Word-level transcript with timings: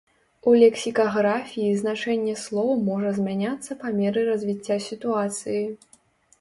У 0.51 0.53
лексікаграфіі 0.61 1.75
значэнне 1.81 2.33
слоў 2.45 2.73
можа 2.89 3.13
змяняцца 3.21 3.71
па 3.85 3.95
меры 4.01 4.27
развіцця 4.33 4.81
сітуацыі. 4.91 5.63